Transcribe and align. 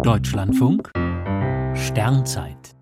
Deutschlandfunk 0.00 0.90
Sternzeit 1.74 2.74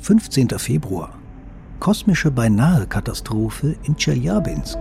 15. 0.00 0.48
Februar 0.58 1.16
Kosmische 1.78 2.30
Beinahe-Katastrophe 2.30 3.76
in 3.84 3.96
Tscheljabinsk. 3.96 4.78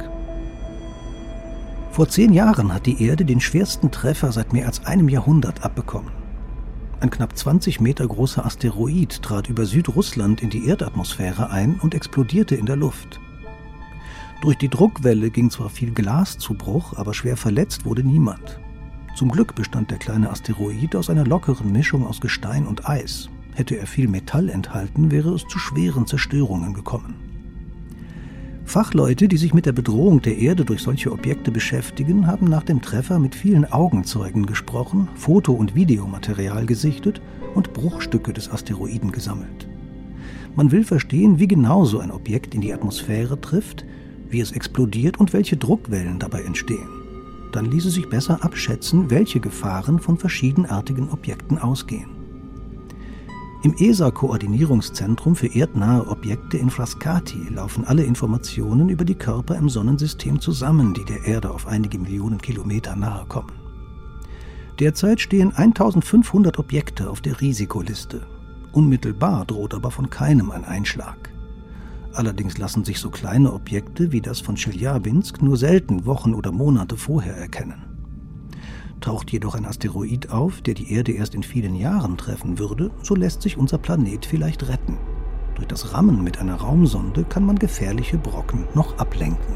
Vor 1.91 2.09
zehn 2.09 2.33
Jahren 2.33 2.73
hat 2.73 2.87
die 2.87 3.01
Erde 3.05 3.23
den 3.23 3.39
schwersten 3.39 3.91
Treffer 3.91 4.31
seit 4.31 4.51
mehr 4.51 4.65
als 4.65 4.85
einem 4.85 5.07
Jahrhundert 5.07 5.63
abbekommen. 5.63 6.11
Ein 6.99 7.11
knapp 7.11 7.37
20 7.37 7.79
Meter 7.79 8.07
großer 8.07 8.45
Asteroid 8.45 9.21
trat 9.21 9.47
über 9.47 9.65
Südrussland 9.65 10.41
in 10.41 10.49
die 10.49 10.67
Erdatmosphäre 10.67 11.51
ein 11.51 11.79
und 11.81 11.93
explodierte 11.93 12.55
in 12.55 12.65
der 12.65 12.77
Luft. 12.77 13.21
Durch 14.41 14.57
die 14.57 14.69
Druckwelle 14.69 15.29
ging 15.29 15.51
zwar 15.51 15.69
viel 15.69 15.91
Glas 15.91 16.39
zu 16.39 16.55
Bruch, 16.55 16.97
aber 16.97 17.13
schwer 17.13 17.37
verletzt 17.37 17.85
wurde 17.85 18.03
niemand. 18.03 18.59
Zum 19.21 19.29
Glück 19.29 19.53
bestand 19.53 19.91
der 19.91 19.99
kleine 19.99 20.31
Asteroid 20.31 20.95
aus 20.95 21.11
einer 21.11 21.25
lockeren 21.25 21.71
Mischung 21.71 22.07
aus 22.07 22.21
Gestein 22.21 22.65
und 22.65 22.89
Eis. 22.89 23.29
Hätte 23.53 23.77
er 23.77 23.85
viel 23.85 24.07
Metall 24.07 24.49
enthalten, 24.49 25.11
wäre 25.11 25.35
es 25.35 25.45
zu 25.47 25.59
schweren 25.59 26.07
Zerstörungen 26.07 26.73
gekommen. 26.73 27.13
Fachleute, 28.65 29.27
die 29.27 29.37
sich 29.37 29.53
mit 29.53 29.67
der 29.67 29.73
Bedrohung 29.73 30.23
der 30.23 30.39
Erde 30.39 30.65
durch 30.65 30.81
solche 30.81 31.11
Objekte 31.11 31.51
beschäftigen, 31.51 32.25
haben 32.25 32.47
nach 32.47 32.63
dem 32.63 32.81
Treffer 32.81 33.19
mit 33.19 33.35
vielen 33.35 33.71
Augenzeugen 33.71 34.47
gesprochen, 34.47 35.07
Foto- 35.13 35.53
und 35.53 35.75
Videomaterial 35.75 36.65
gesichtet 36.65 37.21
und 37.53 37.73
Bruchstücke 37.73 38.33
des 38.33 38.49
Asteroiden 38.49 39.11
gesammelt. 39.11 39.67
Man 40.55 40.71
will 40.71 40.83
verstehen, 40.83 41.37
wie 41.37 41.47
genau 41.47 41.85
so 41.85 41.99
ein 41.99 42.09
Objekt 42.09 42.55
in 42.55 42.61
die 42.61 42.73
Atmosphäre 42.73 43.39
trifft, 43.39 43.85
wie 44.31 44.39
es 44.39 44.51
explodiert 44.51 45.19
und 45.19 45.31
welche 45.31 45.57
Druckwellen 45.57 46.17
dabei 46.17 46.41
entstehen. 46.41 47.00
Dann 47.51 47.65
ließe 47.65 47.89
sich 47.89 48.09
besser 48.09 48.43
abschätzen, 48.43 49.09
welche 49.09 49.39
Gefahren 49.39 49.99
von 49.99 50.17
verschiedenartigen 50.17 51.09
Objekten 51.09 51.57
ausgehen. 51.57 52.21
Im 53.63 53.75
ESA-Koordinierungszentrum 53.77 55.35
für 55.35 55.47
erdnahe 55.47 56.07
Objekte 56.07 56.57
in 56.57 56.71
Frascati 56.71 57.47
laufen 57.49 57.85
alle 57.85 58.03
Informationen 58.03 58.89
über 58.89 59.05
die 59.05 59.15
Körper 59.15 59.55
im 59.55 59.69
Sonnensystem 59.69 60.39
zusammen, 60.39 60.95
die 60.95 61.05
der 61.05 61.25
Erde 61.25 61.51
auf 61.51 61.67
einige 61.67 61.99
Millionen 61.99 62.41
Kilometer 62.41 62.95
nahe 62.95 63.25
kommen. 63.27 63.51
Derzeit 64.79 65.21
stehen 65.21 65.53
1500 65.53 66.57
Objekte 66.57 67.07
auf 67.07 67.21
der 67.21 67.39
Risikoliste. 67.39 68.25
Unmittelbar 68.71 69.45
droht 69.45 69.75
aber 69.75 69.91
von 69.91 70.09
keinem 70.09 70.49
ein 70.49 70.65
Einschlag. 70.65 71.30
Allerdings 72.13 72.57
lassen 72.57 72.83
sich 72.83 72.99
so 72.99 73.09
kleine 73.09 73.53
Objekte 73.53 74.11
wie 74.11 74.21
das 74.21 74.41
von 74.41 74.55
Chelyabinsk 74.55 75.41
nur 75.41 75.57
selten 75.57 76.05
Wochen 76.05 76.33
oder 76.33 76.51
Monate 76.51 76.97
vorher 76.97 77.35
erkennen. 77.35 77.83
Taucht 78.99 79.31
jedoch 79.31 79.55
ein 79.55 79.65
Asteroid 79.65 80.29
auf, 80.29 80.61
der 80.61 80.75
die 80.75 80.91
Erde 80.91 81.13
erst 81.13 81.33
in 81.33 81.43
vielen 81.43 81.75
Jahren 81.75 82.17
treffen 82.17 82.59
würde, 82.59 82.91
so 83.01 83.15
lässt 83.15 83.41
sich 83.41 83.57
unser 83.57 83.77
Planet 83.77 84.25
vielleicht 84.25 84.67
retten. 84.67 84.97
Durch 85.55 85.67
das 85.67 85.93
Rammen 85.93 86.23
mit 86.23 86.39
einer 86.39 86.55
Raumsonde 86.55 87.23
kann 87.23 87.45
man 87.45 87.57
gefährliche 87.57 88.17
Brocken 88.17 88.67
noch 88.75 88.97
ablenken. 88.97 89.55